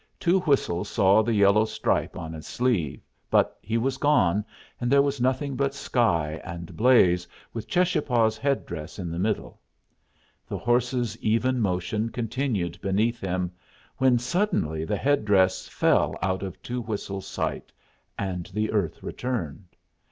Two 0.19 0.39
Whistles 0.39 0.89
saw 0.89 1.21
the 1.21 1.31
yellow 1.31 1.63
stripe 1.63 2.17
on 2.17 2.33
his 2.33 2.47
sleeve; 2.47 3.03
but 3.29 3.55
he 3.61 3.77
was 3.77 3.97
gone, 3.99 4.43
and 4.79 4.91
there 4.91 4.99
was 5.03 5.21
nothing 5.21 5.55
but 5.55 5.75
sky 5.75 6.41
and 6.43 6.75
blaze, 6.75 7.27
with 7.53 7.67
Cheschapah's 7.67 8.35
head 8.35 8.65
dress 8.65 8.97
in 8.97 9.11
the 9.11 9.19
middle. 9.19 9.59
The 10.47 10.57
horse's 10.57 11.19
even 11.19 11.61
motion 11.61 12.09
continued 12.09 12.81
beneath 12.81 13.21
him, 13.21 13.51
when 13.97 14.17
suddenly 14.17 14.83
the 14.85 14.97
head 14.97 15.23
dress 15.23 15.67
fell 15.67 16.17
out 16.23 16.41
of 16.41 16.59
Two 16.63 16.81
Whistles' 16.81 17.27
sight, 17.27 17.71
and 18.17 18.47
the 18.55 18.71
earth 18.71 19.03
returned. 19.03 19.65